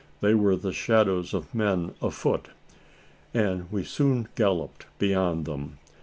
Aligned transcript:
They 0.19 0.33
were 0.33 0.55
the 0.55 0.73
shadows 0.73 1.31
of 1.31 1.53
men 1.53 1.93
afoot; 2.01 2.47
and 3.35 3.71
we 3.71 3.83
soon 3.83 4.29
galloped 4.33 4.87
beyond 4.97 5.45
them. 5.45 5.77